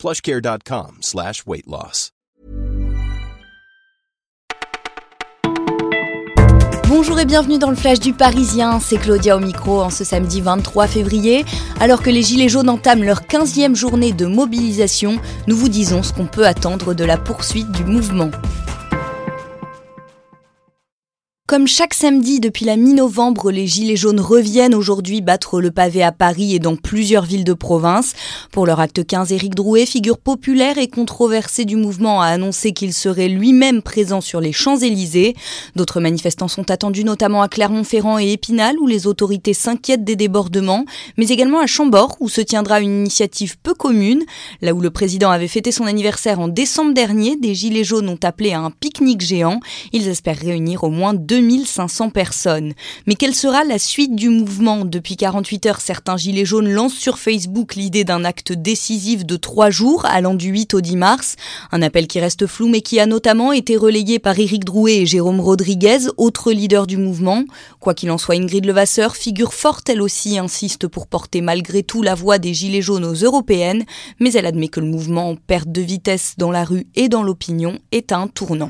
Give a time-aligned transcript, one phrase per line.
[0.00, 2.10] plushcare.com slash weight loss.
[6.88, 10.40] Bonjour et bienvenue dans le Flash du Parisien, c'est Claudia au micro en ce samedi
[10.40, 11.44] 23 février.
[11.78, 16.12] Alors que les Gilets jaunes entament leur 15e journée de mobilisation, nous vous disons ce
[16.12, 18.30] qu'on peut attendre de la poursuite du mouvement.
[21.50, 26.12] Comme chaque samedi depuis la mi-novembre, les Gilets jaunes reviennent aujourd'hui battre le pavé à
[26.12, 28.12] Paris et dans plusieurs villes de province.
[28.52, 32.94] Pour leur acte 15, Éric Drouet, figure populaire et controversée du mouvement, a annoncé qu'il
[32.94, 35.34] serait lui-même présent sur les Champs-Élysées.
[35.74, 40.84] D'autres manifestants sont attendus notamment à Clermont-Ferrand et Épinal où les autorités s'inquiètent des débordements,
[41.16, 44.22] mais également à Chambord où se tiendra une initiative peu commune.
[44.62, 48.20] Là où le président avait fêté son anniversaire en décembre dernier, des Gilets jaunes ont
[48.22, 49.58] appelé à un pique-nique géant.
[49.92, 52.74] Ils espèrent réunir au moins deux 2500 personnes.
[53.06, 54.84] Mais quelle sera la suite du mouvement?
[54.84, 59.70] Depuis 48 heures, certains gilets jaunes lancent sur Facebook l'idée d'un acte décisif de trois
[59.70, 61.36] jours allant du 8 au 10 mars.
[61.72, 65.06] Un appel qui reste flou mais qui a notamment été relayé par Éric Drouet et
[65.06, 67.44] Jérôme Rodriguez, autres leaders du mouvement.
[67.80, 72.02] Quoi qu'il en soit, Ingrid Levasseur, figure forte elle aussi, insiste pour porter malgré tout
[72.02, 73.84] la voix des gilets jaunes aux européennes,
[74.18, 77.22] mais elle admet que le mouvement en perte de vitesse dans la rue et dans
[77.22, 78.68] l'opinion est un tournant.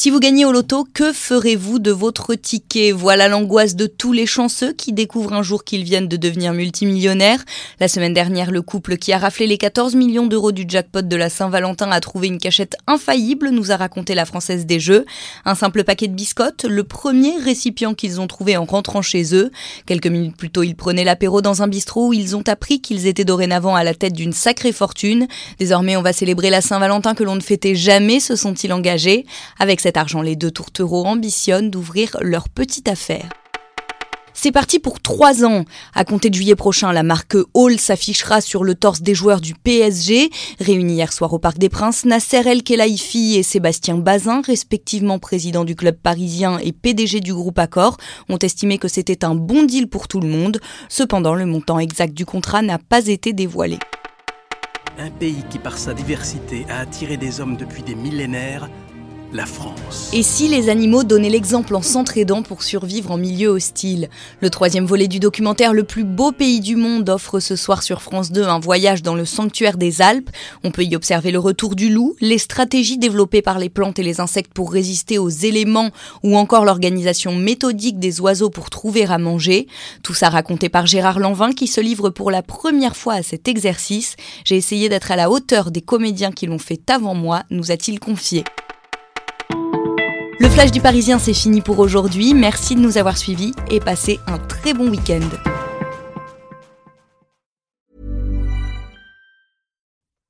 [0.00, 2.92] Si vous gagnez au loto, que ferez-vous de votre ticket?
[2.92, 7.44] Voilà l'angoisse de tous les chanceux qui découvrent un jour qu'ils viennent de devenir multimillionnaires.
[7.80, 11.16] La semaine dernière, le couple qui a raflé les 14 millions d'euros du jackpot de
[11.16, 15.04] la Saint-Valentin a trouvé une cachette infaillible, nous a raconté la Française des Jeux.
[15.44, 19.50] Un simple paquet de biscottes, le premier récipient qu'ils ont trouvé en rentrant chez eux.
[19.84, 23.08] Quelques minutes plus tôt, ils prenaient l'apéro dans un bistrot où ils ont appris qu'ils
[23.08, 25.26] étaient dorénavant à la tête d'une sacrée fortune.
[25.58, 29.26] Désormais, on va célébrer la Saint-Valentin que l'on ne fêtait jamais, se sont-ils engagés?
[29.58, 33.30] Avec cet argent, les deux tourtereaux ambitionnent d'ouvrir leur petite affaire.
[34.34, 35.64] C'est parti pour trois ans.
[35.94, 39.54] À compter de juillet prochain, la marque Hall s'affichera sur le torse des joueurs du
[39.54, 40.28] PSG.
[40.60, 45.64] Réunis hier soir au Parc des Princes, Nasser El Khelaifi et Sébastien Bazin, respectivement président
[45.64, 47.96] du club parisien et PDG du groupe Accor,
[48.28, 50.60] ont estimé que c'était un bon deal pour tout le monde.
[50.90, 53.78] Cependant, le montant exact du contrat n'a pas été dévoilé.
[54.98, 58.68] Un pays qui, par sa diversité, a attiré des hommes depuis des millénaires
[59.32, 60.10] la France.
[60.12, 64.08] Et si les animaux donnaient l'exemple en s'entraidant pour survivre en milieu hostile?
[64.40, 68.00] Le troisième volet du documentaire Le plus beau pays du monde offre ce soir sur
[68.00, 70.30] France 2 un voyage dans le sanctuaire des Alpes.
[70.64, 74.02] On peut y observer le retour du loup, les stratégies développées par les plantes et
[74.02, 75.90] les insectes pour résister aux éléments
[76.22, 79.66] ou encore l'organisation méthodique des oiseaux pour trouver à manger.
[80.02, 83.48] Tout ça raconté par Gérard Lanvin qui se livre pour la première fois à cet
[83.48, 84.16] exercice.
[84.44, 88.00] J'ai essayé d'être à la hauteur des comédiens qui l'ont fait avant moi, nous a-t-il
[88.00, 88.44] confié.
[90.40, 92.32] Le flash du Parisien, c'est fini pour aujourd'hui.
[92.32, 95.28] Merci de nous avoir suivis et passez un très bon week-end.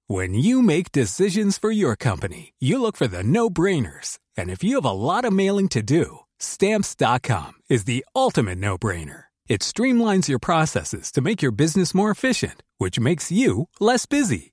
[0.08, 4.18] When you make decisions for your company, you look for the no-brainers.
[4.38, 9.24] And if you have a lot of mailing to do, stamps.com is the ultimate no-brainer.
[9.46, 14.52] It streamlines your processes to make your business more efficient, which makes you less busy.